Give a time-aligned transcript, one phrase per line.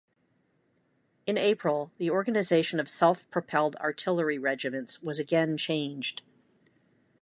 [1.27, 6.23] In April, the organization of self-propelled artillery regiments was again changed.